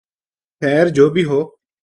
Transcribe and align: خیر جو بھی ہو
خیر 0.61 0.85
جو 0.95 1.09
بھی 1.09 1.23
ہو 1.25 1.39